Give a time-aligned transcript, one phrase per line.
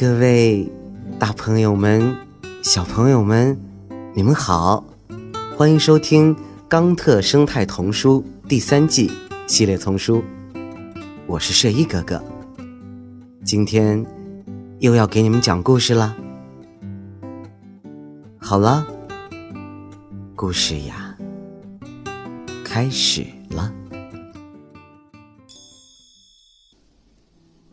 [0.00, 0.66] 各位
[1.18, 2.16] 大朋友们、
[2.62, 3.60] 小朋友们，
[4.14, 4.82] 你们好，
[5.58, 6.34] 欢迎收听
[6.70, 9.12] 《冈特生态童书》第三季
[9.46, 10.24] 系列丛书。
[11.26, 12.24] 我是睡衣哥哥，
[13.44, 14.02] 今天
[14.78, 16.16] 又要给你们讲故事了。
[18.38, 18.86] 好了，
[20.34, 21.14] 故事呀，
[22.64, 23.70] 开始了。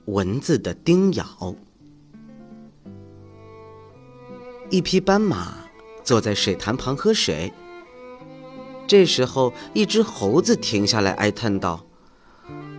[0.07, 1.55] 蚊子的叮咬。
[4.69, 5.53] 一匹斑马
[6.03, 7.51] 坐在水潭旁喝水。
[8.85, 11.85] 这时候，一只猴子停下来哀叹道：“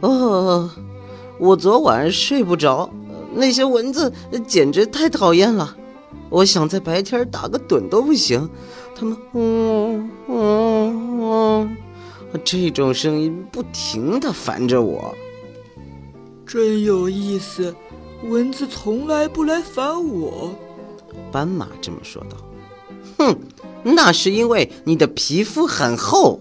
[0.00, 0.70] 哦，
[1.38, 2.90] 我昨晚睡不着，
[3.34, 4.12] 那些蚊子
[4.46, 5.76] 简直太讨厌了。
[6.30, 8.48] 我想在白天打个盹都不行，
[8.94, 11.76] 它们嗯嗯嗯，
[12.44, 15.14] 这种声音不停的烦着我。
[16.46, 17.74] 真有意思，
[18.24, 20.54] 蚊子从来不来烦我。”
[21.30, 22.36] 斑马这么说道
[23.18, 23.38] ：“哼，
[23.82, 26.40] 那是因为你的皮肤很厚。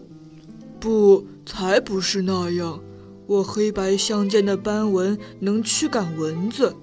[0.79, 2.79] 不，才不是那样。
[3.25, 6.75] 我黑白相间的斑纹能驱赶蚊子。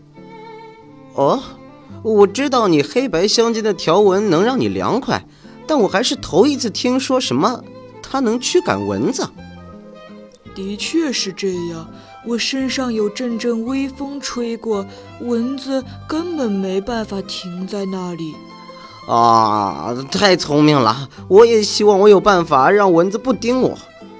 [1.14, 1.42] 哦，
[2.02, 5.26] 我知道你黑白相间的条纹能让你凉快，
[5.66, 7.64] 但我还是头一次听说什么
[8.02, 9.26] 它能驱赶蚊子。
[10.54, 11.88] 的确是这样。”
[12.26, 14.86] 我身上有阵阵微风吹过，
[15.20, 18.34] 蚊子根本没办法停在那里。
[19.06, 21.08] 啊，太聪明了！
[21.28, 23.76] 我也希望我有办法让蚊子不叮我。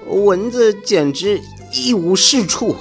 [0.07, 1.41] 蚊子简直
[1.73, 2.75] 一无是处。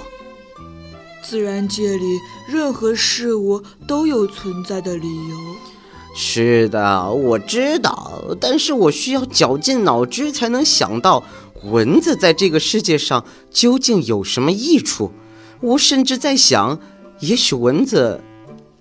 [1.23, 5.37] 自然界里任何事物都有存在的理由。
[6.15, 11.23] 是的，我知道，但是我需要绞尽脑汁才能想到。
[11.65, 15.11] 蚊子在这个世界上究竟有什么益处？
[15.61, 16.79] 我甚至在想，
[17.21, 18.21] 也许蚊子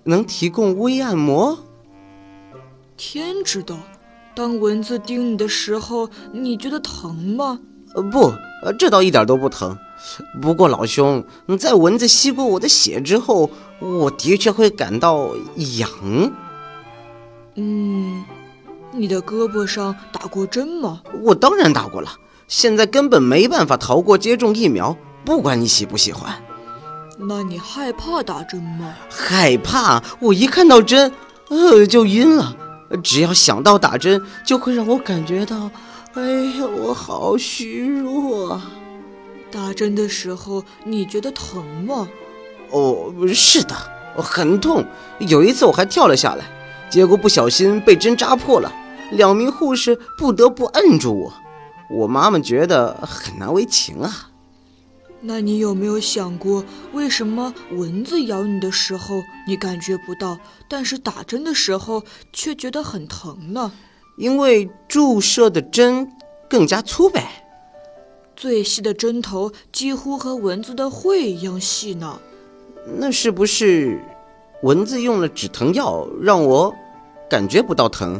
[0.04, 1.58] 能提供微按摩。
[2.96, 3.74] 天知道，
[4.34, 7.58] 当蚊子叮你的时候，你觉得疼吗？
[7.94, 8.26] 呃，不，
[8.62, 9.76] 呃，这倒一点都不疼。
[10.42, 11.24] 不过老兄，
[11.58, 15.30] 在蚊子吸过我的血之后，我的确会感到
[15.78, 15.88] 痒。
[17.56, 18.24] 嗯，
[18.92, 21.02] 你的胳膊上打过针吗？
[21.22, 22.10] 我当然打过了。
[22.48, 26.34] 现在根本没办法逃过接种疫苗，不管你喜不喜欢。
[27.18, 28.94] 那你害怕打针吗？
[29.08, 31.12] 害怕，我一看到针，
[31.48, 32.56] 呃，就晕了。
[33.02, 35.70] 只要想到打针，就会让我感觉到，
[36.14, 36.22] 哎
[36.58, 38.60] 呀，我好虚弱。
[39.50, 42.08] 打针的时候你觉得疼吗？
[42.70, 43.74] 哦，是的，
[44.16, 44.84] 很痛。
[45.20, 46.44] 有一次我还跳了下来，
[46.90, 48.72] 结果不小心被针扎破了，
[49.10, 51.32] 两名护士不得不摁住我。
[51.90, 54.30] 我妈妈觉得很难为情啊。
[55.20, 63.72] 那你有没有想过，为什么蚊子咬你的时候你感觉不到，但是打针的时候却觉得很疼呢？
[64.16, 66.12] 因为注射的针
[66.48, 67.44] 更加粗呗。
[68.36, 72.20] 最细的针头几乎和蚊子的喙一样细呢。
[72.98, 73.98] 那是不是
[74.64, 76.74] 蚊子用了止疼药，让我
[77.28, 78.14] 感觉不到疼？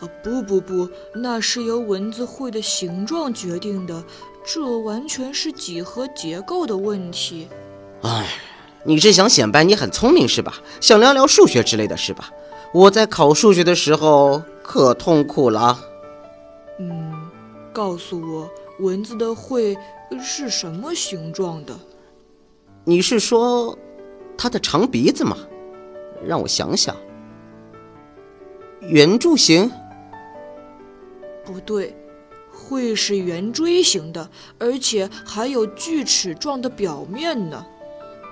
[0.00, 4.02] 啊不不不，那是由蚊子喙的形状决定的，
[4.44, 7.46] 这完全是几何结构的问题。
[8.02, 8.26] 哎，
[8.82, 10.54] 你是想显摆你很聪明是吧？
[10.80, 12.28] 想聊聊数学之类的是吧？
[12.74, 15.78] 我在考数学的时候可痛苦了。
[16.80, 17.12] 嗯，
[17.72, 18.50] 告诉我，
[18.80, 19.78] 蚊子的喙
[20.20, 21.72] 是什么形状的？
[22.82, 23.78] 你是说
[24.36, 25.36] 它的长鼻子吗？
[26.26, 26.94] 让我想想，
[28.80, 29.70] 圆柱形。
[31.44, 31.96] 不对，
[32.52, 37.64] 会是圆锥形的，而且还有锯齿状的表面呢。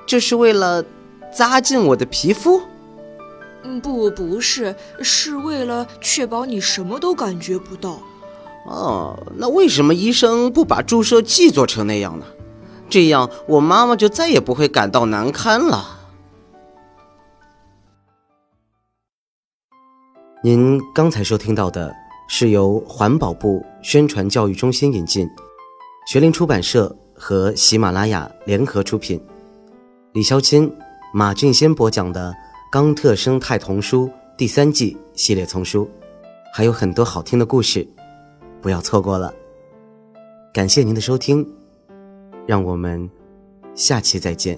[0.07, 0.85] 这是为了
[1.35, 2.61] 扎进我的皮肤？
[3.65, 8.01] 嗯，不，不是，是为了确保你什么都感觉不到。
[8.67, 12.27] 哦，那为什么医生不把注射器做成那样呢？
[12.89, 15.96] 这样我妈妈就再也不会感到难堪了。
[20.47, 21.93] 您刚才收听到的。
[22.29, 25.29] 是由环保部宣传教育中心引进，
[26.07, 29.21] 学林出版社和喜马拉雅联合出品，
[30.13, 30.71] 李肖钦、
[31.13, 32.31] 马俊先播讲的
[32.71, 34.07] 《冈特生态童书》
[34.37, 35.89] 第三季系列丛书，
[36.53, 37.85] 还有很多好听的故事，
[38.63, 39.35] 不要错过了。
[40.53, 41.45] 感谢您的收听，
[42.47, 43.11] 让我们
[43.75, 44.57] 下期再见，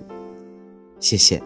[1.00, 1.42] 谢谢。